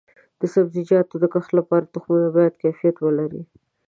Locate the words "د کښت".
1.19-1.51